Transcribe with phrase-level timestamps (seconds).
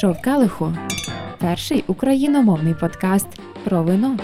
[0.00, 0.72] Шов Келиху
[1.40, 3.26] перший україномовний подкаст
[3.64, 4.18] про вино.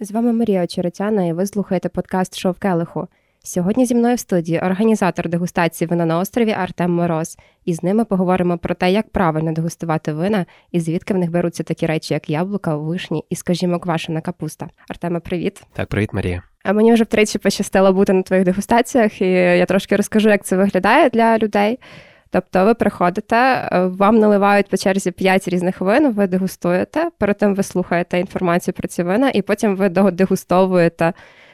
[0.00, 3.08] З вами Марія Очеретяна, і ви слухаєте подкаст Шов Келиху.
[3.44, 7.36] Сьогодні зі мною в студії організатор дегустації вина на острові Артем Мороз.
[7.64, 11.62] І з ними поговоримо про те, як правильно дегустувати вина і звідки в них беруться
[11.62, 14.68] такі речі, як яблука, вишні і, скажімо, квашена капуста.
[14.88, 15.62] Артеме, привіт.
[15.72, 16.42] Так, привіт, Марія.
[16.64, 20.56] А мені вже втричі пощастило бути на твоїх дегустаціях, і я трошки розкажу, як це
[20.56, 21.78] виглядає для людей.
[22.30, 27.54] Тобто ви приходите, е, вам наливають по черзі 5 різних вин, ви дегустуєте, перед тим
[27.54, 31.12] ви слухаєте інформацію про ці вина, і потім ви дегустовуєте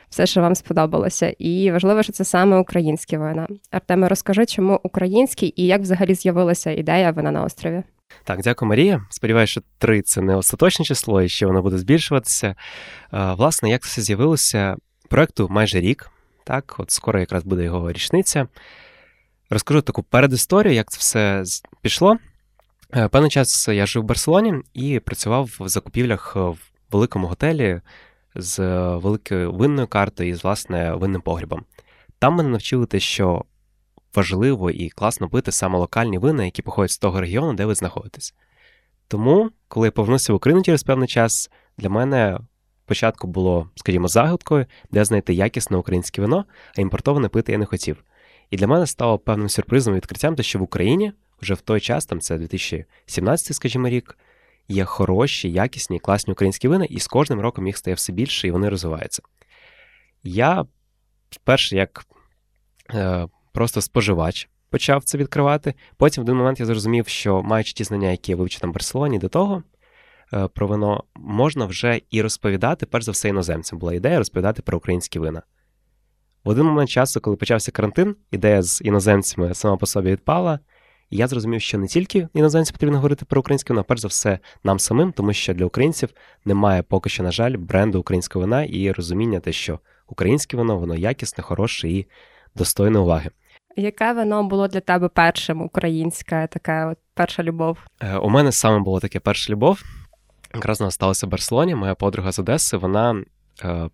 [0.09, 1.35] все, що вам сподобалося.
[1.39, 3.49] І важливо, що це саме українські вина.
[3.71, 7.83] Артеме, розкажи, чому українські і як взагалі з'явилася ідея вина на острові?
[8.25, 9.07] Так, дякую, Марія.
[9.11, 12.47] Сподіваюся, що три це не остаточне число, і ще воно буде збільшуватися.
[12.47, 12.55] Е,
[13.13, 14.77] власне, як все з'явилося?
[15.09, 16.11] Проекту майже рік.
[16.45, 18.47] Так, от скоро якраз буде його річниця.
[19.51, 21.45] Розкажу таку передісторію, як це все
[21.81, 22.17] пішло.
[22.97, 26.57] Е, певний час я жив в Барселоні і працював в закупівлях в
[26.91, 27.81] великому готелі
[28.35, 28.59] з
[28.97, 31.65] великою винною картою і з власне винним погрібом.
[32.19, 33.45] Там мене навчили те, що
[34.15, 38.35] важливо і класно пити саме локальні вина, які походять з того регіону, де ви знаходитесь.
[39.09, 42.39] Тому, коли я повернувся в Україну через певний час, для мене
[42.85, 46.45] спочатку було, скажімо, загадкою, де знайти якісне українське вино,
[46.79, 48.05] а імпортоване пити я не хотів.
[48.55, 51.81] І для мене стало певним сюрпризом і відкриттям, те, що в Україні вже в той
[51.81, 54.19] час, там це 2017, скажімо, рік,
[54.69, 58.51] є хороші, якісні, класні українські вина, і з кожним роком їх стає все більше і
[58.51, 59.23] вони розвиваються.
[60.23, 60.67] Я
[61.45, 62.05] перше, як
[62.95, 65.75] е, просто споживач, почав це відкривати.
[65.97, 68.75] Потім в один момент я зрозумів, що маючи ті знання, які я вивчив там в
[68.75, 69.63] Барселоні, до того
[70.33, 73.79] е, про вино можна вже і розповідати, перш за все, іноземцям.
[73.79, 75.43] Була ідея розповідати про українські вина.
[76.45, 80.59] В один момент часу, коли почався карантин, ідея з іноземцями сама по собі відпала.
[81.11, 84.09] І я зрозумів, що не тільки іноземцям потрібно говорити про українське вино, а перш за
[84.09, 86.09] все нам самим, тому що для українців
[86.45, 89.79] немає поки що, на жаль, бренду українського вина і розуміння, те, що
[90.09, 92.07] українське вино, воно якісне, хороше і
[92.55, 93.31] достойне уваги.
[93.77, 97.79] Яке вино було для тебе першим українське, така от перша любов?
[98.01, 99.83] Е, у мене саме було таке перша любов.
[100.55, 101.75] Якраз вона сталася в Барселоні.
[101.75, 103.25] Моя подруга з Одеси, вона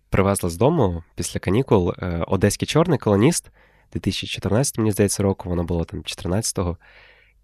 [0.09, 3.51] привезла з дому після канікул е, одеський чорний колоніст
[3.93, 6.77] 2014, мені здається, року, воно було там 14-го.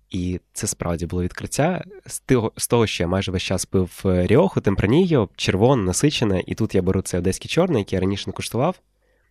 [0.10, 4.04] І це справді було відкриття з того, з того, що я майже весь час пив
[4.06, 8.24] е, Ріоху, темпранію, червоне, насичене, і тут я беру цей одеський чорний, який я раніше
[8.28, 8.80] не куштував,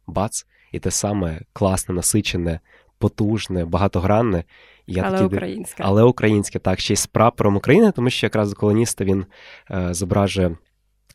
[0.06, 2.60] бац, і те саме класне, насичене,
[2.98, 4.44] потужне, багатогранне.
[4.86, 5.82] Я але такий, українське.
[5.86, 9.26] Але українське, так, ще й з прапором України, тому що якраз колоніста він
[9.70, 10.56] е, зображує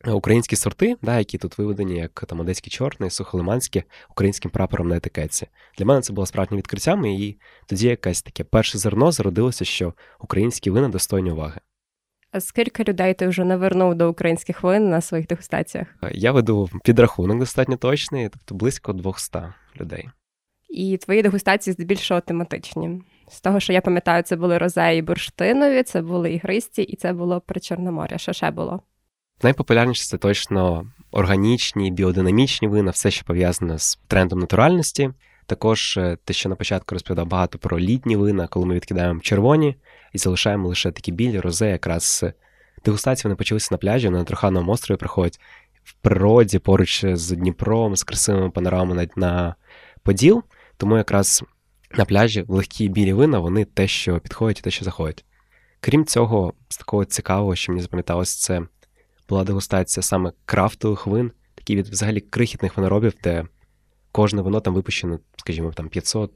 [0.07, 5.47] українські сорти, да, які тут виведені, як там Одеський чорний, сухолиманські, українським прапором на етикетці.
[5.77, 10.69] Для мене це було справжнім відкриттям, і тоді якесь таке перше зерно зародилося, що українські
[10.69, 11.59] вина достойні уваги.
[12.31, 15.87] А скільки людей ти вже навернув до українських вин на своїх дегустаціях?
[16.11, 19.39] Я веду підрахунок достатньо точний, тобто близько 200
[19.81, 20.09] людей.
[20.69, 23.01] І твої дегустації здебільшого тематичні.
[23.29, 27.13] З того, що я пам'ятаю, це були розе і бурштинові, це були ігристі, і це
[27.13, 28.17] було при Чорномор'я.
[28.17, 28.81] Що ще було?
[29.43, 35.09] Найпопулярніше це точно органічні, біодинамічні вина, все, що пов'язане з трендом натуральності.
[35.45, 39.75] Також е, те, що на початку розповідав багато про літні вина, коли ми відкидаємо червоні
[40.13, 42.25] і залишаємо лише такі білі, розе, якраз
[42.85, 45.39] дегустації вони почалися на пляжі, на Троханному острові приходять
[45.83, 49.55] в природі поруч з Дніпром, з красивими панорамами на
[50.03, 50.43] Поділ.
[50.77, 51.43] Тому якраз
[51.97, 55.25] на пляжі легкі білі вина, вони те, що підходять і те, що заходять.
[55.79, 58.61] Крім цього, з такого цікавого, що мені запам'яталось, це
[59.31, 63.45] була дегустація саме крафтових вин, такі від взагалі крихітних виноробів, де
[64.11, 66.31] кожне вино там випущено, скажімо, там 500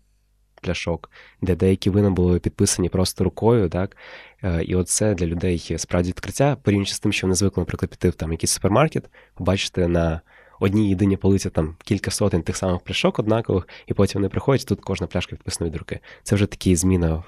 [0.62, 1.10] пляшок,
[1.42, 3.98] де деякі вина були підписані просто рукою, так.
[4.44, 8.10] Е, і оце для людей справді відкриття, порівнюючи з тим, що вони звикли, наприклад, піти
[8.10, 10.22] в там якийсь супермаркет, побачити на
[10.60, 14.82] одній єдиній полиці там кілька сотень тих самих пляшок однакових, і потім вони приходять, тут
[14.82, 16.00] кожна пляшка підписана від руки.
[16.24, 17.24] Це вже такі зміна.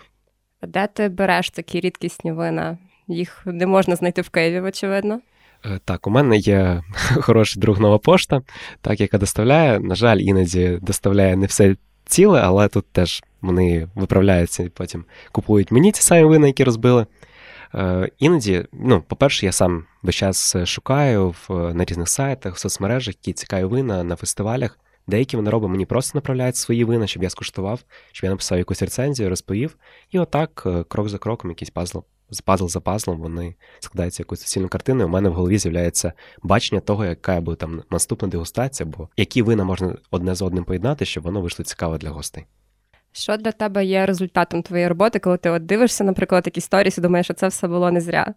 [0.61, 2.77] Де ти береш такі рідкісні вина?
[3.07, 5.21] Їх не можна знайти в Києві, очевидно.
[5.65, 6.83] Е, так, у мене є
[7.21, 8.41] хороший друг нова пошта,
[8.81, 9.79] так, яка доставляє.
[9.79, 11.75] На жаль, іноді доставляє не все
[12.05, 17.05] ціле, але тут теж вони виправляються і потім купують мені ці самі вина, які розбили.
[17.75, 23.15] Е, Іноді, ну, по-перше, я сам весь час шукаю в, на різних сайтах, в соцмережах,
[23.15, 24.79] які цікаві вина на фестивалях.
[25.07, 27.79] Деякі винороби мені просто направляють свої вина, щоб я скуштував,
[28.11, 29.77] щоб я написав якусь рецензію, розповів.
[30.11, 34.41] І отак, е, крок за кроком, якийсь пазл з пазл за пазлом вони складаються якусь
[34.41, 35.03] суцільну картину.
[35.03, 36.13] і У мене в голові з'являється
[36.43, 41.05] бачення того, яка буде там наступна дегустація, бо які вина можна одне з одним поєднати,
[41.05, 42.45] щоб воно вийшло цікаво для гостей.
[43.11, 47.01] Що для тебе є результатом твоєї роботи, коли ти от дивишся, наприклад, якісь сторіс і
[47.01, 48.33] думаєш, що це все було не зря?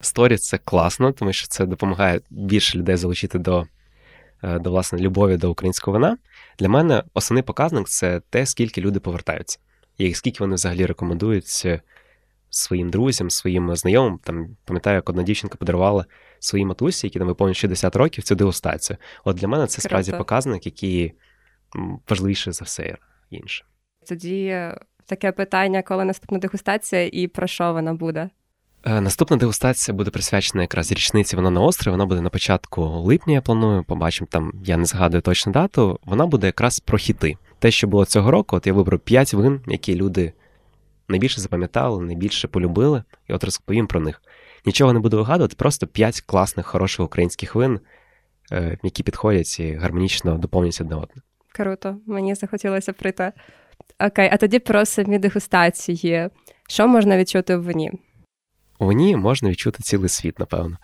[0.00, 3.66] Сторіс це класно, тому що це допомагає більше людей залучити до
[4.42, 6.16] е, до власне любові до українського вина.
[6.58, 9.58] Для мене основний показник це те, скільки люди повертаються,
[9.98, 11.46] і скільки вони взагалі рекомендують
[12.56, 14.18] своїм друзям, своїм знайомим.
[14.24, 16.04] Там пам'ятаю, як одна дівчинка подарувала
[16.38, 18.96] своїй матусі, які там виповнюють 60 років, цю дегустацію.
[19.24, 21.12] От для мене це справді показник, який
[22.08, 22.96] важливіше за все
[23.30, 23.64] інше.
[24.08, 28.30] Тоді е, таке питання, коли наступна дегустація і про що вона буде?
[28.84, 31.92] Е, Наступна дегустація буде присвячена якраз річниці вона на острові.
[31.92, 33.84] Вона буде на початку липня, я планую.
[33.84, 36.00] Побачимо там, я не згадую точну дату.
[36.04, 37.36] Вона буде якраз про хіти.
[37.58, 40.32] Те, що було цього року, от я вибрав 5 вин, які люди
[41.08, 44.22] найбільше запам'ятали, найбільше полюбили, і от розповім про них.
[44.64, 47.80] Нічого не буду вигадувати, просто 5 класних, хороших українських вин,
[48.52, 51.22] е, які підходять і гармонічно доповнюють одне одне.
[51.52, 53.32] Круто, мені захотілося прийти.
[54.00, 56.28] Окей, а тоді про самі дегустації.
[56.68, 57.92] Що можна відчути в вині?
[58.78, 60.76] У вині можна відчути цілий світ, напевно.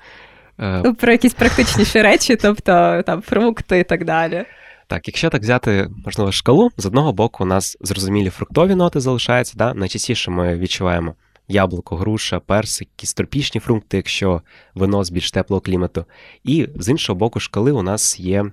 [0.59, 4.45] Е, Ну, про якісь практичніші речі, тобто там фрукти і так далі.
[4.93, 9.55] Так, якщо так взяти, можливо, шкалу, з одного боку, у нас зрозумілі фруктові ноти залишаються.
[9.57, 9.75] Да?
[9.75, 11.15] Найчастіше ми відчуваємо
[11.49, 14.43] яблуко, груша, персик, якісь тропічні фрукти, якщо
[14.75, 16.05] вино з більш теплого клімату.
[16.45, 18.45] І з іншого боку, шкали у нас є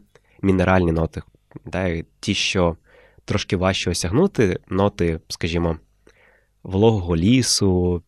[0.42, 1.22] мінеральні ноти.
[1.66, 2.04] Да?
[2.20, 2.76] Ті, що
[3.26, 5.78] трошки важче осягнути, ноти, скажімо,
[6.64, 8.04] вологого лісу,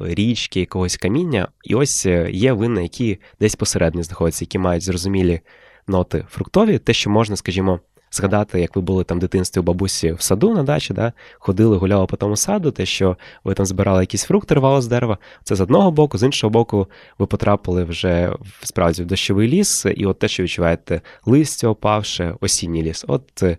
[0.00, 1.48] річки, якогось каміння.
[1.64, 5.40] І ось е, є вина, які десь посередині знаходяться, які мають зрозумілі
[5.86, 7.80] ноти фруктові, те, що можна, скажімо,
[8.14, 11.12] згадати, як ви були там в дитинстві у бабусі в саду на дачі, да?
[11.38, 15.18] ходили, гуляли по тому саду, те, що ви там збирали якісь фрукти, рвали з дерева.
[15.44, 16.86] Це з одного боку, з іншого боку,
[17.18, 18.32] ви потрапили вже
[18.62, 23.04] справді в дощовий ліс, і от те, що відчуваєте, листя опавше, осінній ліс.
[23.08, 23.58] От е,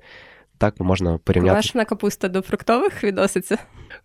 [0.57, 1.53] так можна порівняти.
[1.53, 3.57] Квашена капуста до фруктових відноситься.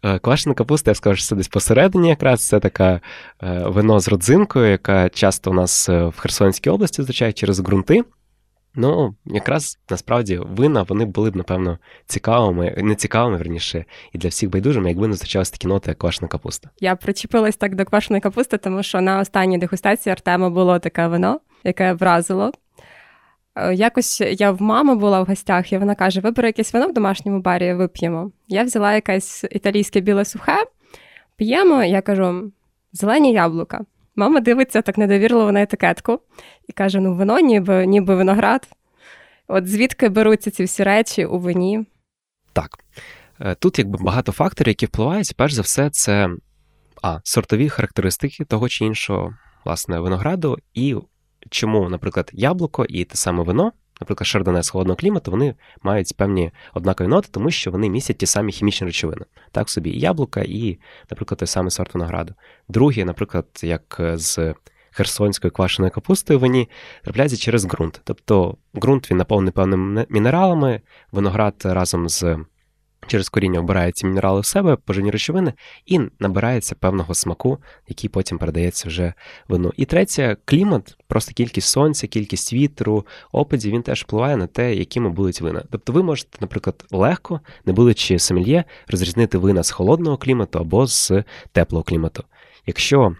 [0.03, 3.01] Е, Квашена капуста, я скажу, що це десь посередині якраз це таке
[3.43, 8.05] вино з родзинкою, яка часто у нас е, в Херсонській області зустрічає через ґрунти.
[8.75, 14.51] Ну, якраз насправді вина вони були б, напевно, цікавими, не цікавими, верніше, і для всіх
[14.51, 16.71] байдужими, якби не зустрічалися такі ноти, як квашена капуста.
[16.81, 21.41] Я причепилась так до квашеної капусти, тому що на останній дегустації Артема було таке вино,
[21.65, 22.53] яке вразило.
[23.55, 26.93] Е, Якось я в мами була в гостях, і вона каже: вибери якесь вино в
[26.93, 28.33] домашньому барі, вип'ємо.
[28.49, 30.65] Я взяла якесь італійське біле сухе,
[31.37, 32.53] п'ємо, я кажу:
[32.93, 33.81] зелені яблука.
[34.17, 36.21] Мама дивиться так недовірливо на етикетку
[36.69, 38.69] і каже: ну, вино ніби, ніби виноград.
[39.49, 41.87] От звідки беруться ці всі речі у вині?
[42.53, 42.71] Так.
[43.41, 45.35] Е, Тут якби багато факторів, які впливають.
[45.37, 46.29] Перш за все, це
[47.03, 50.97] а, сортові характеристики того чи іншого власне винограду, і
[51.51, 56.51] чому, наприклад, яблуко і те саме вино, наприклад, шардоне з холодного клімату, вони мають певні
[56.75, 59.25] однакові ноти, тому що вони містять ті самі хімічні речовини.
[59.53, 60.79] Так собі і яблука, і,
[61.11, 62.35] наприклад, той самий сорт винограду.
[62.69, 64.55] Другі, наприклад, як з
[64.91, 66.69] херсонською квашеною капустою в вині,
[67.05, 68.01] трапляється через ґрунт.
[68.05, 70.81] Тобто ґрунт він наповнений певними мінералами,
[71.13, 72.37] виноград разом з
[73.07, 75.53] через коріння вбирає ці мінерали в себе, поживні речовини,
[75.87, 77.59] і набирається певного смаку,
[77.89, 79.15] який потім передається вже
[79.49, 79.73] вину.
[79.77, 85.11] І третє, клімат, просто кількість сонця, кількість вітру, опадів, він теж впливає на те, якими
[85.11, 85.65] будуть вина.
[85.71, 91.25] Тобто ви можете, наприклад, легко, не будучи сомельє, розрізнити вина з холодного клімату або з
[91.53, 92.25] теплого клімату.
[92.67, 93.17] Якщо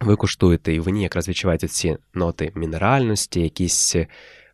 [0.00, 3.96] ви куштуєте і в вині якраз відчуваєте ці ноти мінеральності, якісь.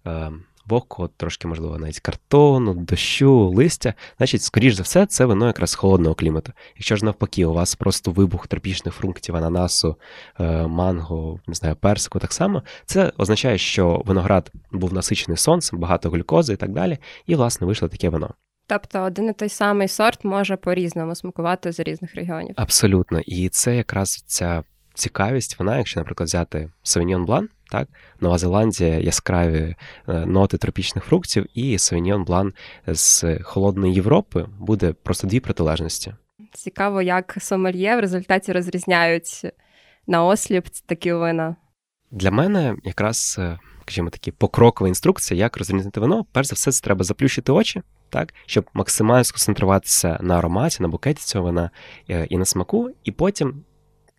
[0.07, 0.33] Е,
[0.71, 6.15] боку, трошки, можливо, навіть картону, дощу, листя, значить, скоріш за все, це вино якраз холодного
[6.15, 6.53] клімату.
[6.77, 9.97] Якщо ж навпаки, у вас просто вибух тропічних фруктів, ананасу,
[10.41, 16.11] е, манго, не знаю, персику, так само, це означає, що виноград був насичений сонцем, багато
[16.11, 18.35] глюкози і так далі, і, власне, вийшло таке вино.
[18.67, 22.55] Тобто один і той самий сорт може по-різному смакувати з різних регіонів.
[22.57, 23.21] Абсолютно.
[23.21, 24.63] І це якраз ця
[24.95, 27.89] цікавість, вона, якщо, наприклад, взяти Sauvignon Blanc, так,
[28.21, 29.75] Нова Зеландія, яскраві
[30.09, 32.53] е, ноти тропічних фруктів, і Sauvignon Blanc
[32.87, 36.15] з холодної Європи буде просто дві протилежності.
[36.53, 39.47] Цікаво, як сомельє в результаті розрізняють
[40.07, 41.57] на осліп такі вина.
[42.11, 46.27] Для мене якраз, е, скажімо такі, покрокова інструкція, як розрізнити вино.
[46.33, 51.23] Перш за все, це треба заплющити очі, так, щоб максимально сконцентруватися на ароматі, на букеті
[51.25, 51.71] цього вина
[52.11, 53.65] е, і на смаку, і потім,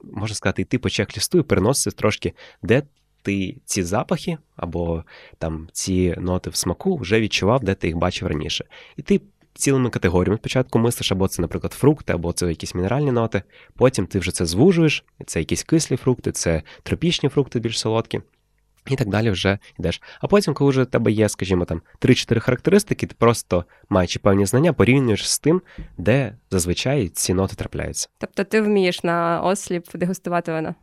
[0.04, 2.84] можна сказати, йти по чек-лісту і переносити трошки, де
[3.22, 5.04] ти ці запахи або
[5.38, 8.66] там ці ноти в смаку вже відчував, де ти їх бачив раніше.
[8.98, 9.22] І ти
[9.54, 13.42] цілими категоріями спочатку мислиш, або це, наприклад, фрукти, або це якісь мінеральні ноти.
[13.76, 18.22] Потім ти вже це звужуєш, це якісь кислі фрукти, це тропічні фрукти більш солодкі.
[18.88, 20.02] І так далі вже йдеш.
[20.22, 24.46] А потім, коли вже в тебе є, скажімо, там 3-4 характеристики, ти просто маючи певні
[24.46, 25.62] знання, порівнюєш з тим,
[25.98, 28.10] де зазвичай ці ноти трапляються.
[28.18, 30.76] Тобто ти вмієш на осліп дегустувати вино?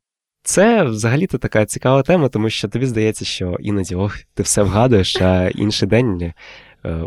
[0.48, 5.20] Це взагалі-то така цікава тема, тому що тобі здається, що іноді ох, ти все вгадуєш,
[5.20, 6.32] а інший день е,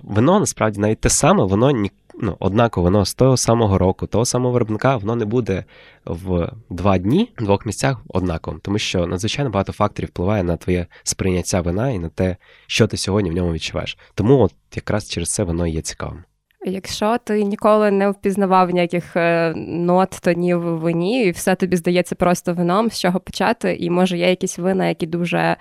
[0.03, 4.25] вино насправді навіть те саме, воно ні, ну, однаково воно з того самого року, того
[4.25, 5.65] самого виробника, воно не буде
[6.05, 10.85] в два дні в двох місцях однаковим, тому що надзвичайно багато факторів впливає на твоє
[11.03, 12.35] сприйняття вина і на те,
[12.67, 13.97] що ти сьогодні в ньому відчуваєш.
[14.13, 16.23] Тому от якраз через це воно є цікавим.
[16.65, 22.15] Якщо ти ніколи не впізнавав ніяких е, нот, тонів в вині, і все тобі здається
[22.15, 25.57] просто вином, з чого почати, і може є якісь вина, які дуже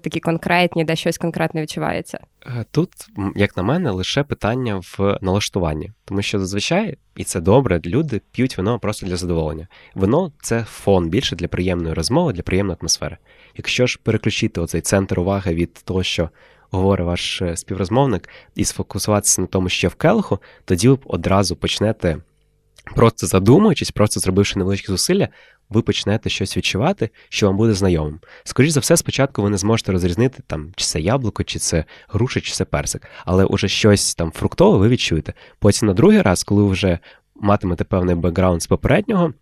[0.00, 2.18] такі конкретні, де щось конкретне відчувається?
[2.46, 2.90] Е, тут,
[3.36, 8.58] як на мене, лише питання в налаштуванні, тому що зазвичай, і це добре, люди п'ють
[8.58, 9.68] вино просто для задоволення.
[9.94, 13.16] Вино це фон більше для приємної розмови, для приємної атмосфери.
[13.56, 16.30] Якщо ж переключити оцей центр уваги від того, що
[16.70, 22.16] говорить ваш е, співрозмовник, і сфокусуватися на тому, що в келиху, тоді ви одразу почнете.
[22.94, 25.28] Просто задумуючись, просто зробивши невеличкі зусилля,
[25.70, 28.20] ви почнете щось відчувати, що вам буде знайомим.
[28.44, 32.40] Скоріше за все, спочатку ви не зможете розрізнити, там, чи це яблуко, чи це груша,
[32.40, 35.34] чи це персик, але уже щось там фруктове ви відчуєте.
[35.58, 36.98] Потім на другий раз, коли ви вже
[37.34, 39.32] матимете певний бекграунд з попереднього,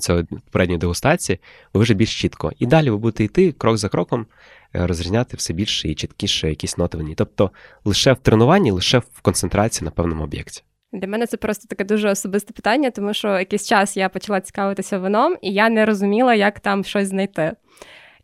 [0.00, 1.38] цього попередньої дегустації,
[1.74, 2.52] ви вже більш чітко.
[2.58, 4.26] І далі ви будете йти крок за кроком,
[4.72, 7.14] розрізняти все більше і чіткіше якісь ноти в.
[7.14, 7.50] Тобто
[7.84, 10.62] лише в тренуванні, лише в концентрації на певному об'єкті.
[10.92, 14.98] Для мене це просто таке дуже особисте питання, тому що якийсь час я почала цікавитися
[14.98, 17.52] вином, і я не розуміла, як там щось знайти.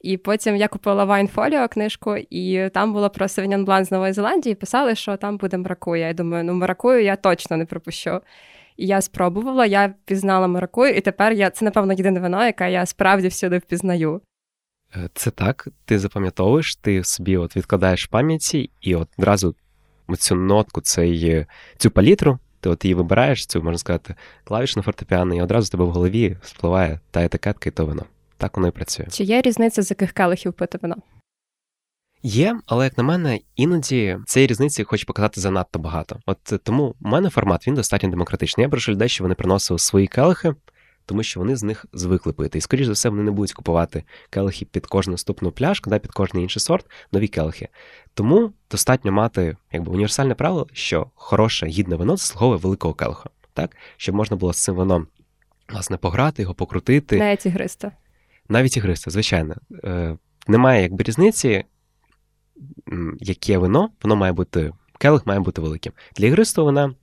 [0.01, 4.55] І потім я купила Вайнфоліо книжку, і там було про Савіньон Блан з Нової Зеландії,
[4.55, 6.07] писали, що там буде маракуя.
[6.07, 8.21] Я думаю, ну маракую я точно не пропущу.
[8.77, 12.87] І я спробувала, я впізнала маракую, і тепер я це, напевно, єдине вино, яке я
[12.87, 14.21] справді всюди впізнаю.
[14.97, 19.55] Е, це так, ти запам'ятовуєш, ти собі от відкладаєш в пам'яті і от одразу
[20.19, 21.47] цю нотку, цей,
[21.79, 25.85] цю палітру ти от її вибираєш, цю, можна сказати, клавішу на фортепіано, і одразу тебе
[25.85, 28.05] в голові спливає та етикетка і то вино.
[28.37, 29.07] Так воно і працює.
[29.11, 30.97] Чи є різниця, з яких келихів пити вино?
[32.23, 36.21] Є, але як на мене, іноді цієї різниці хоче показати занадто багато.
[36.27, 38.63] От тому у мене формат він достатньо демократичний.
[38.63, 40.55] Я прошу людей, що вони приносили свої келихи,
[41.07, 42.59] тому що вони з них звикли пити.
[42.59, 46.13] І, скоріш за все, вони не будуть купувати келихи під кожну наступну пляшку, да, під
[46.13, 47.69] кожний інший сорт, нові келихи.
[48.15, 53.77] Тому достатньо мати якби універсальне правило, що хороше гідне вино заслуговує великого келиха, так?
[53.97, 55.07] Щоб можна було з цим вином
[55.69, 57.19] власне пограти, його покрутити.
[57.19, 57.93] Навіть ігриста.
[58.49, 59.55] Навіть ігриста, звичайно.
[59.85, 61.65] Е, Немає якби різниці,
[63.19, 64.73] яке вино, воно має бути.
[64.99, 65.93] Келих має бути великим.
[66.17, 66.95] Для ігристого вина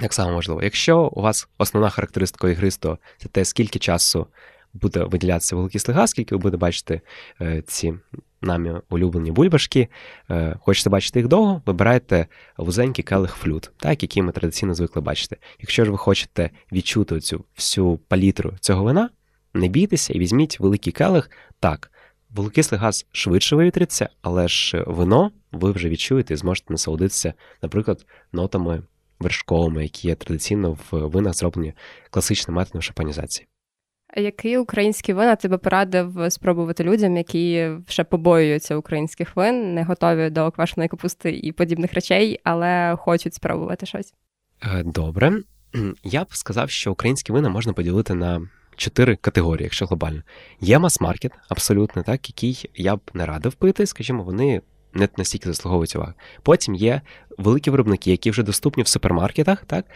[0.00, 0.62] так само можливо.
[0.62, 4.26] Якщо у вас основна характеристика ігристого це те, скільки часу
[4.74, 7.00] буде виділятися вуглекислий газ, скільки ви будете бачити
[7.40, 7.94] е, ці
[8.42, 9.88] нами улюблені бульбашки,
[10.30, 15.36] е, хочете бачити їх довго, вибирайте вузенький келих флют, так, який ми традиційно звикли бачити.
[15.60, 19.10] Якщо ж ви хочете відчути цю всю палітру цього вина,
[19.54, 21.30] не бійтеся і візьміть великий келих.
[21.60, 21.90] Так,
[22.30, 28.82] вуглекислий газ швидше вивітриться, але ж вино ви вже відчуєте і зможете насолодитися, наприклад, нотами
[29.22, 31.72] вершковими, які є традиційно в винах зроблені
[32.10, 33.46] класичним методом шапанізації.
[34.16, 40.30] А який український вина тебе порадив спробувати людям, які ще побоюються українських вин, не готові
[40.30, 44.14] до квашеної капусти і подібних речей, але хочуть спробувати щось?
[44.62, 45.32] Е, добре.
[46.04, 50.22] Я б сказав, що українські вина можна поділити на чотири категорії, якщо глобально.
[50.60, 54.60] Є мас-маркет, абсолютно, так, який я б не радив пити, скажімо, вони
[54.94, 56.14] не настільки заслуговують уваги.
[56.42, 57.00] Потім є
[57.38, 59.86] великі виробники, які вже доступні в супермаркетах, так,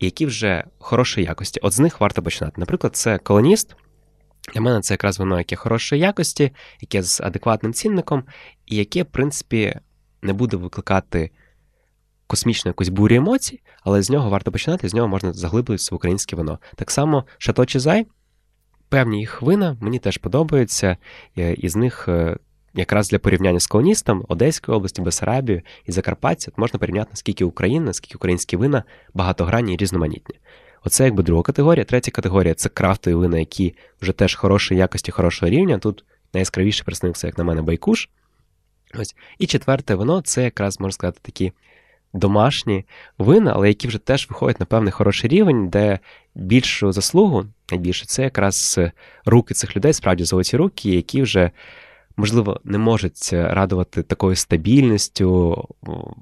[0.00, 1.60] які вже хорошої якості.
[1.62, 2.54] От з них варто починати.
[2.56, 3.76] Наприклад, це колоніст.
[4.54, 8.24] Для мене це якраз воно, яке хорошої якості, яке з адекватним цінником,
[8.66, 9.80] і яке, в принципі,
[10.22, 11.30] не буде викликати
[12.26, 16.36] космічну якусь бурю емоцій, але з нього варто починати, з нього можна заглиблитися в українське
[16.36, 16.58] вино.
[16.76, 18.06] Так само Шато Чизай,
[18.88, 20.96] певні їх вина мені теж подобаються,
[21.38, 22.36] е, і з них е,
[22.74, 28.16] якраз для порівняння з колоністом Одеської області, Бесарабію і Закарпаття можна порівняти, наскільки Україна, наскільки
[28.16, 28.84] українські вина
[29.14, 30.34] багатогранні і різноманітні.
[30.84, 31.84] Оце якби друга категорія.
[31.84, 35.78] Третя категорія це крафтові вина, які вже теж хорошої якості, хорошого рівня.
[35.78, 38.08] Тут найяскравіший представник це, як на мене, байкуш.
[38.94, 39.16] Ось.
[39.38, 41.52] І четверте вино це якраз, можна сказати, такі
[42.12, 42.84] домашні
[43.18, 45.98] вина, але які вже теж виходять на певний хороший рівень, де
[46.34, 48.80] більшу заслугу, найбільше, це якраз
[49.24, 51.50] руки цих людей, справді золоті руки, які вже
[52.16, 55.64] можливо, не можуть радувати такою стабільністю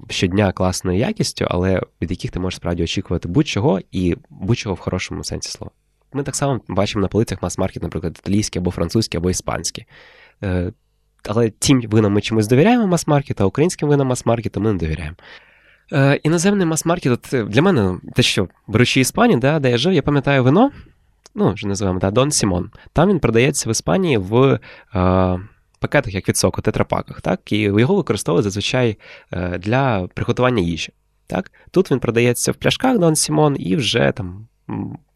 [0.09, 5.23] щодня класною якістю, але від яких ти можеш справді очікувати будь-чого і будь-чого в хорошому
[5.23, 5.71] сенсі слова.
[6.13, 9.85] Ми так само бачимо на полицях мас-маркет, наприклад, італійський або французький, або іспанський.
[10.43, 10.71] Е,
[11.27, 15.15] але тим винам ми чомусь довіряємо мас-маркету, а українським винам мас-маркету ми не довіряємо.
[15.91, 20.01] Е, Іноземний мас-маркет, от для мене те, що беручи Іспанію, да, де я жив, я
[20.01, 20.71] пам'ятаю вино,
[21.35, 22.71] ну, вже називаємо да, Don Simon.
[22.93, 24.59] Там він продається в Іспанії в.
[24.95, 25.39] Е,
[25.79, 28.97] Пакетах, як від соку, тетрапаках, так, і його використовують зазвичай
[29.33, 30.93] е, для приготування їжі.
[31.27, 31.51] Так?
[31.71, 34.47] Тут він продається в пляшках Дон Сімон і вже там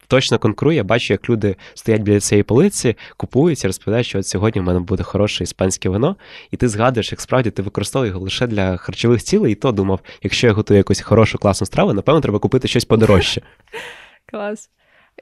[0.08, 0.76] точно конкурує.
[0.76, 4.64] Я бачу, як люди стоять біля цієї полиці, купують і розповідають, що от сьогодні в
[4.64, 6.16] мене буде хороше іспанське вино,
[6.50, 10.00] і ти згадуєш, як справді ти використовуєш його лише для харчових цілей, і то думав,
[10.22, 13.42] якщо я готую якусь хорошу, класну страву, напевно, треба купити щось подорожче.
[14.30, 14.70] Клас.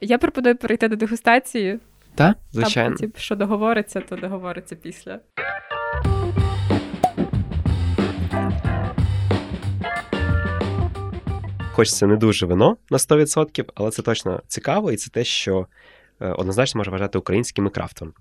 [0.01, 1.79] Я пропоную перейти до дегустації.
[2.15, 2.95] Так, звичайно.
[2.95, 5.19] Там, що договориться, то договориться після.
[11.71, 15.67] Хоч це не дуже вино на 100%, але це точно цікаво, і це те, що
[16.21, 18.13] е, однозначно може вважати українським крафтом.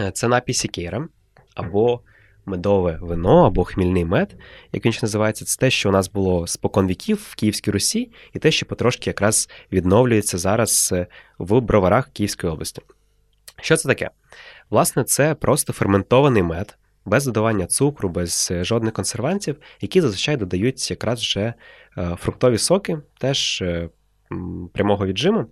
[0.00, 1.08] Е, це напій Сікейра,
[1.54, 2.00] або
[2.46, 4.36] медове вино, або хмільний мед,
[4.72, 8.12] як він ще називається, це те, що у нас було спокон віків в Київській Русі,
[8.32, 11.06] і те, що потрошки якраз відновлюється зараз е,
[11.38, 12.82] в броварах Київської області.
[13.64, 14.10] Що це таке?
[14.70, 21.20] Власне, це просто ферментований мед, без додавання цукру, без жодних консервантів, які зазвичай додають якраз
[21.20, 21.54] вже
[21.98, 23.88] Е, фруктові соки, теж е,
[24.72, 25.46] прямого віджиму.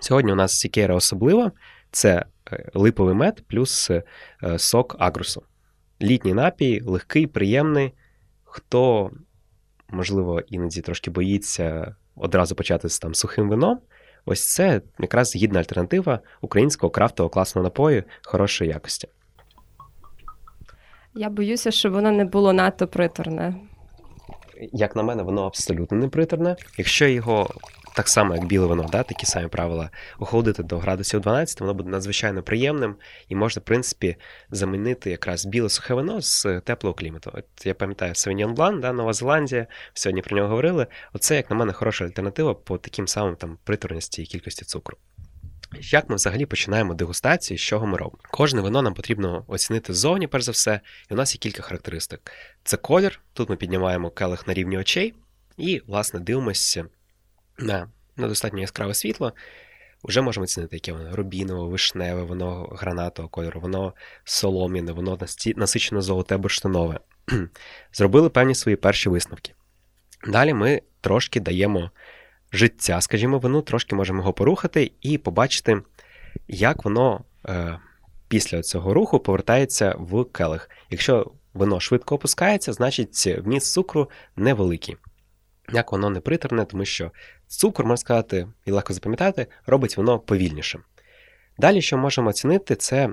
[0.00, 1.52] Сьогодні у нас сікейра особлива
[1.90, 3.90] це е, липовий мед плюс
[4.56, 5.42] сок агрусу.
[6.02, 7.92] Літній напій, легкий, приємний.
[8.44, 9.10] Хто,
[9.88, 13.80] можливо, іноді трошки боїться одразу почати з там сухим вином.
[14.30, 19.08] Ось це якраз гідна альтернатива українського крафтового класного напою хорошої якості.
[21.14, 23.54] Я боюся, що воно не було надто приторне
[24.72, 26.56] як на мене, воно абсолютно не приторне.
[26.78, 27.50] Якщо його
[27.98, 31.90] так само, як біле вино, да, такі самі правила, охолодити до градусів 12, воно буде
[31.90, 32.96] надзвичайно приємним
[33.28, 34.16] і можна, в принципі,
[34.50, 37.30] замінити якраз біле сухе вино з теплого клімату.
[37.34, 40.86] От я пам'ятаю Sauvignon Blanc, да, Нова Зеландія, сьогодні про нього говорили.
[41.12, 44.96] Оце, як на мене, хороша альтернатива по таким самим там приторності і кількості цукру.
[45.80, 48.22] Як ми взагалі починаємо дегустацію, з чого ми робимо?
[48.30, 50.80] Кожне вино нам потрібно оцінити ззовні, перш за все,
[51.10, 52.32] і у нас є кілька характеристик.
[52.64, 55.14] Це колір, тут ми піднімаємо келих на рівні очей,
[55.56, 56.84] і, власне, дивимося
[57.58, 59.32] на, на достатньо яскраве світло.
[60.04, 63.94] Вже можемо оцінити, яке воно рубінове, вишневе, воно гранатового кольору, воно
[64.24, 65.18] солом'яне, воно
[65.56, 67.00] насичено золоте бурштинове.
[67.92, 69.52] Зробили певні свої перші висновки.
[70.26, 71.90] Далі ми трошки даємо
[72.52, 75.82] життя, скажімо, вину, трошки можемо його порухати і побачити,
[76.48, 77.78] як воно е,
[78.28, 80.70] після цього руху повертається в келих.
[80.90, 84.96] Якщо вино швидко опускається, значить вміст цукру невеликий.
[85.72, 87.10] Як воно не притерне, тому що
[87.56, 90.78] цукор, можна сказати, і легко запам'ятати, робить воно повільніше.
[91.58, 93.08] Далі, що можемо оцінити, це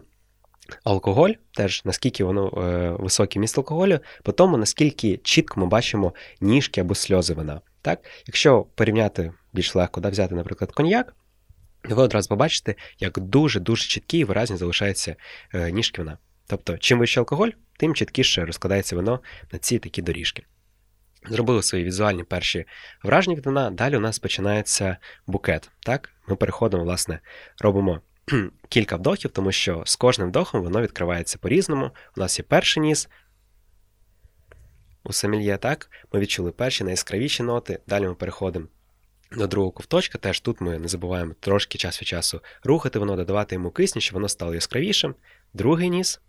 [0.83, 6.81] алкоголь, теж наскільки воно е, високий міст алкоголю, по тому, наскільки чітко ми бачимо ніжки
[6.81, 7.61] або сльози вина.
[7.81, 7.99] Так?
[8.27, 11.15] Якщо порівняти більш легко, да, взяти, наприклад, коньяк,
[11.83, 15.15] ви одразу побачите, як дуже-дуже чіткі і виразні залишаються
[15.53, 16.17] е, ніжки вина.
[16.47, 19.19] Тобто, чим вищий алкоголь, тим чіткіше розкладається вино
[19.51, 20.43] на ці такі доріжки.
[21.27, 22.65] Зробили свої візуальні перші
[23.03, 25.69] враження від вина, далі у нас починається букет.
[25.79, 26.09] Так?
[26.27, 27.19] Ми переходимо, власне,
[27.59, 28.01] робимо
[28.69, 31.91] кілька вдохів, тому що з кожним вдохом воно відкривається по-різному.
[32.17, 33.09] У нас є перший ніс,
[35.03, 38.67] у Семільє так, ми відчули перші найяскравіші ноти, далі ми переходимо
[39.31, 40.17] до другого ковточка.
[40.17, 44.13] Теж тут ми не забуваємо трошки час від часу рухати воно, додавати йому кисню, щоб
[44.13, 45.15] воно стало яскравішим.
[45.53, 46.21] Другий ніс.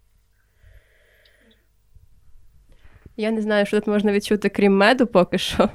[3.17, 5.71] Я не знаю, що тут можна відчути, крім меду поки що.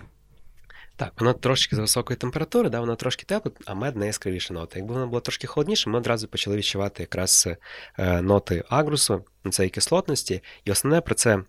[0.96, 4.80] Так, воно трошки з високої температури, да, воно трошки тепле, а мед найяскравіша нота.
[4.80, 7.50] Якби воно було трошки холодніше, ми одразу почали відчувати якраз
[8.00, 10.44] е, ноти агрусу, цієї кислотності.
[10.66, 11.44] І основне про це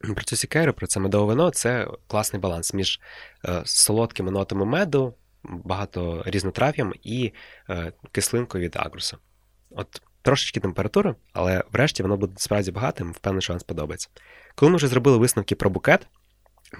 [0.00, 3.00] про цю сікеру, про це медове вино це класний баланс між
[3.44, 7.32] е, солодкими нотами меду, багато різнотрав'ям і
[7.70, 9.18] е, кислинкою від агрусу.
[9.70, 14.08] От трошечки температури, але врешті воно буде справді багатим, впевнений, що вам сподобається.
[14.54, 16.06] Коли ми вже зробили висновки про букет,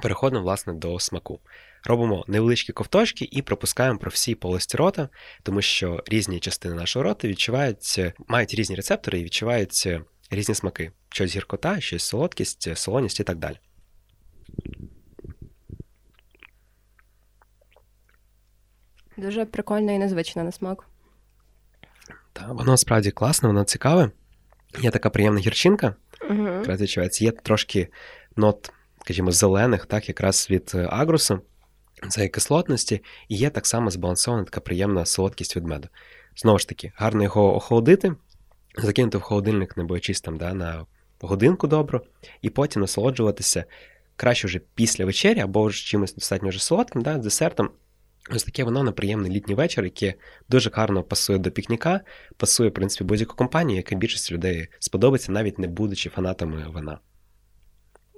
[0.02, 1.40] переходимо власне до смаку.
[1.84, 5.08] Робимо невеличкі ковточки і пропускаємо про всі полості рота,
[5.42, 9.88] тому що різні частини нашого рота відчувають, мають різні рецептори і відчувають
[10.30, 13.56] різні смаки: щось гіркота, щось солодкість, солоність і так далі.
[19.16, 20.88] Дуже прикольно і незвично на смак.
[22.34, 24.10] Так, воно справді класне, воно цікаве.
[24.80, 25.94] Є така приємна гірчинка,
[26.30, 26.48] угу.
[26.48, 27.24] якраз відчувається.
[27.24, 27.88] Є трошки
[28.36, 31.40] нот, скажімо, зелених, так, якраз від е, агрусу,
[32.08, 35.88] цієї кислотності, і є так само збалансована така приємна солодкість від меду.
[36.36, 38.14] Знову ж таки, гарно його охолодити,
[38.76, 40.86] закинути в холодильник, не боячись там да, на
[41.20, 42.00] годинку добру,
[42.42, 43.64] і потім насолоджуватися
[44.16, 47.70] краще вже після вечері або ж чимось достатньо вже солодким, да, десертом.
[48.30, 50.14] Ось таке воно на приємний літній вечір, яке
[50.48, 52.00] дуже гарно пасує до пікніка,
[52.36, 56.98] пасує, в принципі, будь-яку компанію, яка більшості людей сподобається, навіть не будучи фанатами вина.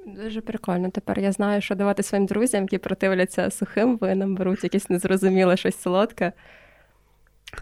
[0.06, 0.90] Дуже прикольно.
[0.90, 5.80] Тепер я знаю, що давати своїм друзям, які противляться сухим винам, беруть якесь незрозуміле щось
[5.80, 6.32] солодке.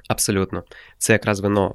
[0.09, 0.65] Абсолютно.
[0.99, 1.75] Це якраз вино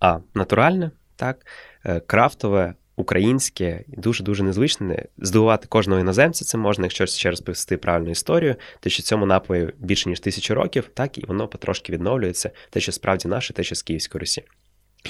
[0.00, 1.46] а натуральне, так,
[1.84, 5.04] е, крафтове, українське і дуже-дуже незвичне.
[5.18, 10.08] Здивувати кожного іноземця це можна, якщо ще розповісти правильну історію, те, що цьому напою більше
[10.08, 13.82] ніж тисячу років, так і воно потрошки відновлюється, те, що справді наше, те, що з
[13.82, 14.42] Київської Русі.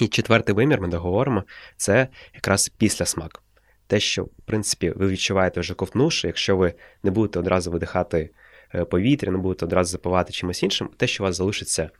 [0.01, 1.45] І четвертий вимір, ми договоримо,
[1.77, 3.43] це якраз після смак.
[3.87, 8.31] Те, що, в принципі, ви відчуваєте вже ковтнувши, якщо ви не будете одразу видихати
[8.75, 11.91] е, повітря, не будете одразу запивати чимось іншим, те, що у вас залишиться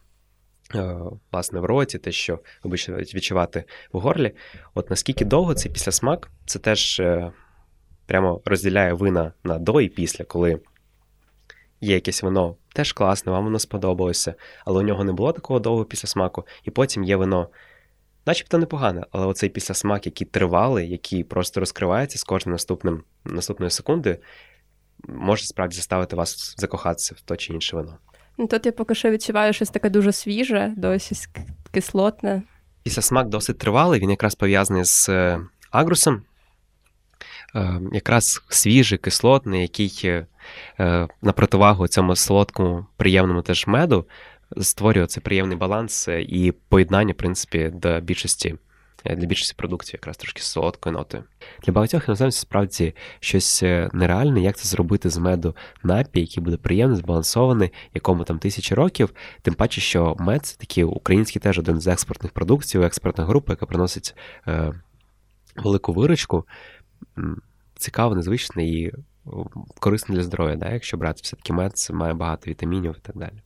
[1.33, 2.77] власне в роті, те, що ви
[3.15, 4.33] відчувати в горлі.
[4.75, 7.33] От наскільки довго цей післясмак, це теж е,
[8.07, 10.61] прямо розділяє вина на до і після, коли
[11.81, 15.85] є якесь вино теж класне, вам воно сподобалося, але у нього не було такого довгого
[15.85, 17.49] післясмаку, і потім є вино.
[18.27, 24.17] Начебто непогане, але оцей післясмак, який тривалий, який просто розкривається з кожним наступним наступною секундою,
[25.09, 27.99] може справді заставити вас закохатися в то чи інше вино.
[28.39, 31.15] Ну, Тут я поки що відчуваю щось таке дуже свіже, досі
[31.71, 32.43] кислотне.
[32.83, 36.23] Після смак досить тривалий, він якраз пов'язаний з е, агрусом.
[37.55, 40.27] Е, якраз свіжий, кислотний, який е,
[41.23, 44.07] на противагу цьому солодкому, приємному теж меду
[44.61, 48.55] створює цей приємний баланс і поєднання, в принципі, до більшості
[49.15, 51.25] для більшості продуктів якраз трошки солодкою нотою.
[51.63, 56.57] Для багатьох іноземців справді щось е, нереальне, як це зробити з меду напій, який буде
[56.57, 59.15] приємний, збалансований, якому там тисячі років.
[59.43, 63.67] Тим паче, що мед це такий український теж один з експортних продуктів, експортна група, яка
[63.67, 64.15] приносить
[64.49, 64.73] е,
[65.57, 66.47] велику виручку.
[67.75, 68.93] Цікаво, незвичне і
[69.81, 70.73] корисно для здоров'я, да?
[70.73, 73.43] якщо брати все-таки мед, це має багато вітамінів і так далі.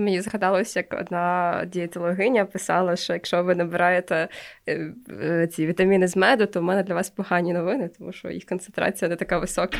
[0.00, 4.28] Мені згадалось, як одна дієтологиня писала, що якщо ви набираєте
[4.66, 8.30] е, е, ці вітаміни з меду, то в мене для вас погані новини, тому що
[8.30, 9.78] їх концентрація не така висока.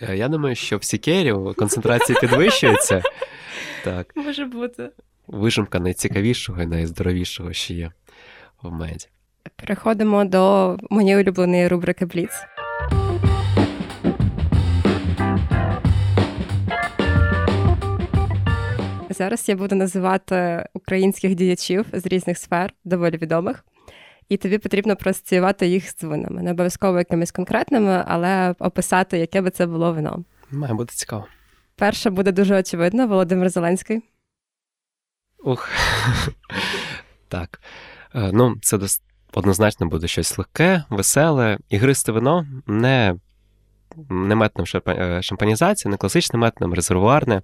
[0.00, 3.02] Е, я думаю, що в сікері концентрація підвищується.
[3.84, 4.12] Так.
[4.16, 4.90] Може бути.
[5.26, 7.92] Вижимка найцікавішого і найздоровішого, що є
[8.62, 9.06] в меді.
[9.56, 12.30] Переходимо до моєї улюбленої рубрики Бліц.
[19.14, 23.64] Зараз я буду називати українських діячів з різних сфер, доволі відомих,
[24.28, 26.42] і тобі потрібно проасоціювати їх з винами.
[26.42, 30.24] Не обов'язково якимись конкретними, але описати, яке би це було вино.
[30.50, 31.26] Має бути цікаво.
[31.76, 34.02] Перше буде дуже очевидно, Володимир Зеленський.
[35.44, 35.68] Ух.
[37.28, 37.60] Так.
[38.14, 38.78] Е, ну, це
[39.32, 43.16] однозначно буде щось легке, веселе, ігристе вино не
[44.10, 47.42] не метним е, шампанізація, не класичним метним, резервуарне.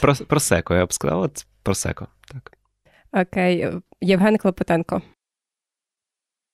[0.00, 2.06] Про, просеко, я б сказав, от просеко.
[2.32, 2.52] Так.
[3.12, 3.68] Окей,
[4.00, 5.02] Євген Клопотенко.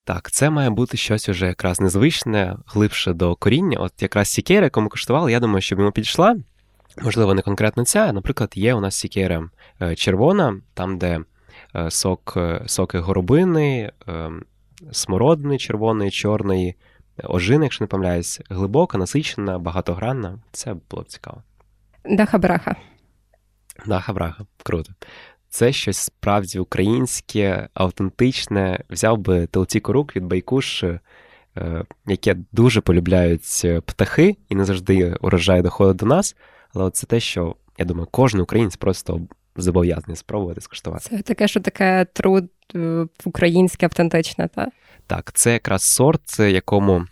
[0.05, 3.79] Так, це має бути щось уже якраз незвичне, глибше до коріння.
[3.79, 6.37] От якраз сікера, яку ми коштували, я думаю, щоб йому підійшла.
[7.03, 8.13] Можливо, не конкретно ця.
[8.13, 9.51] Наприклад, є у нас сікера
[9.83, 11.21] е, червона, там, де
[11.77, 13.93] е, сок, соки горобини,
[14.93, 16.75] смородини червоної, чорної,
[17.25, 20.39] ожина, якщо не помиляюсь, глибока, насичена, багатогранна.
[20.53, 21.43] Це було б цікаво.
[22.05, 22.77] Даха браха.
[23.87, 24.93] Даха браха, круто.
[25.49, 28.85] Це щось справді українське, автентичне.
[28.91, 31.01] Взяв би телтіку рук від Байкуш, е,
[32.07, 36.37] яке дуже полюбляють птахи і не завжди урожай доходить до нас.
[36.75, 39.21] Але це те, що я думаю, кожен українець просто
[39.57, 41.09] зобов'язаний спробувати скуштувати.
[41.09, 42.49] Це таке, що таке труд е,
[43.25, 44.69] українське, автентичне, так?
[45.07, 47.07] Так, це якраз сорт, якому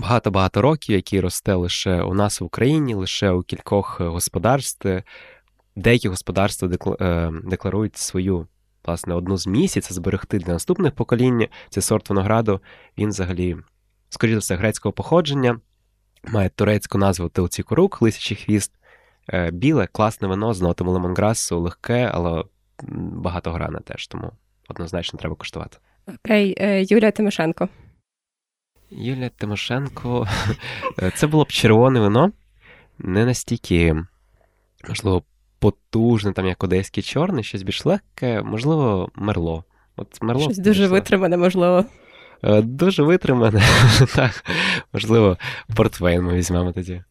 [0.00, 5.02] багато-багато років, який росте лише у нас в Україні, лише у кількох господарств.
[5.76, 8.46] Деякі господарства е, декларують свою
[8.84, 11.48] власне одну з місяць зберегти для наступних поколінь.
[11.70, 12.60] Цей сорт винограду
[12.98, 13.56] він взагалі,
[14.08, 15.60] скоріше за все, грецького походження,
[16.24, 18.72] має турецьку назву Тилцікорук, лисячий хвіст.
[19.32, 22.44] Е, біле, класне вино з нотами лемонграсу, легке, але
[22.82, 24.32] багатогране теж, тому
[24.68, 25.78] однозначно треба коштувати.
[26.06, 27.68] Окей, е, Юлія Тимошенко.
[28.90, 30.28] Юлія Тимошенко.
[31.14, 32.32] Це було б червоне вино,
[32.98, 33.96] не настільки,
[34.88, 35.22] можливо,
[35.58, 39.64] потужне, там як одеське чорне, щось більш легке, можливо, мерло.
[39.96, 41.84] От мерло Щось дуже витримане, можливо.
[42.42, 43.62] Е, дуже витримане.
[44.14, 44.44] Так,
[44.92, 45.38] можливо,
[45.76, 47.02] портвейн ми візьмемо тоді.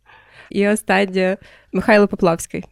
[0.50, 1.38] І останнє
[1.72, 2.66] Михайло Поплавський.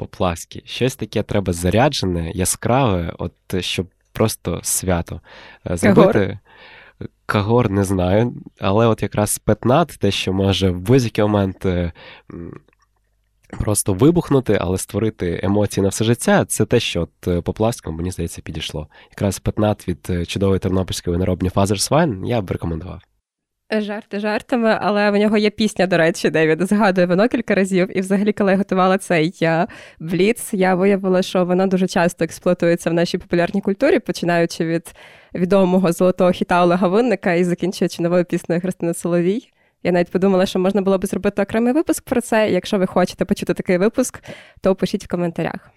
[0.00, 0.62] Поплавський.
[0.66, 5.20] Щось таке треба заряджене, яскраве, от щоб просто свято.
[5.64, 6.38] Зробити
[7.26, 11.66] Кагор не знаю, але от якраз петнат, те, що може в будь-який момент
[13.58, 18.10] просто вибухнути, але створити емоції на все життя, це те, що от по пластикам, мені
[18.10, 18.88] здається, підійшло.
[19.10, 23.00] Якраз петнат від чудової тернопільської виноробні Wine я б рекомендував.
[23.72, 27.98] Жарти жартами, але в нього є пісня, до речі, де він згадує вино кілька разів.
[27.98, 29.34] І взагалі, коли я готувала цей
[30.00, 34.94] бліц, я виявила, що воно дуже часто експлуатується в нашій популярній культурі, починаючи від
[35.34, 39.50] відомого золотого хіта Олега Винника і закінчуючи новою піснею Христини Соловій.
[39.82, 42.50] Я навіть подумала, що можна було б зробити окремий випуск про це.
[42.50, 44.22] Якщо ви хочете почути такий випуск,
[44.60, 45.70] то пишіть в коментарях.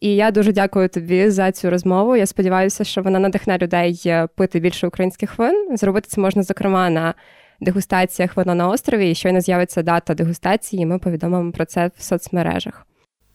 [0.00, 2.16] І я дуже дякую тобі за цю розмову.
[2.16, 5.76] Я сподіваюся, що вона надихне людей е, пити більше українських вин.
[5.76, 7.14] Зробити це можна, зокрема, на
[7.60, 9.10] дегустаціях вино на острові.
[9.10, 12.86] І щойно з'явиться дата дегустації, і ми повідомимо про це в соцмережах.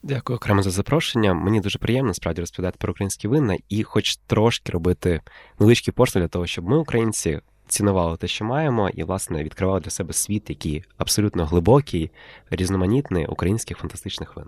[0.04, 1.34] Дякую окремо за запрошення.
[1.34, 5.22] Мені дуже приємно справді розповідати про українські вина і, хоч трошки робити
[5.60, 9.90] невеличкі поштовх для того, щоб ми, українці, цінували те, що маємо, і, власне, відкривали для
[9.90, 12.12] себе світ, який абсолютно глибокий,
[12.50, 14.46] різноманітний українських фантастичних вин.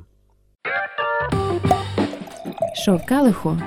[2.85, 3.57] Шов Калиху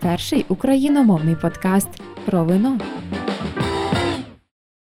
[0.00, 1.88] перший україномовний подкаст
[2.24, 2.78] про вино.